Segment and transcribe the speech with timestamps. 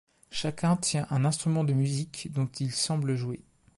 [0.31, 3.43] Chacun tient un instrument de musique dont il semble jouer.